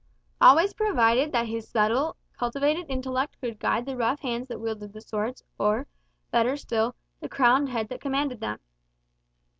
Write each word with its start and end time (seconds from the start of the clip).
Always 0.41 0.73
provided 0.73 1.31
that 1.31 1.45
his 1.45 1.69
subtle, 1.69 2.15
cultivated 2.35 2.87
intellect 2.89 3.37
could 3.39 3.59
guide 3.59 3.85
the 3.85 3.95
rough 3.95 4.19
hands 4.21 4.47
that 4.47 4.59
wielded 4.59 4.93
the 4.93 4.99
swords, 5.01 5.43
or, 5.59 5.85
better 6.31 6.57
still, 6.57 6.95
the 7.19 7.29
crowned 7.29 7.69
head 7.69 7.87
that 7.89 8.01
commanded 8.01 8.39
them. 8.39 8.57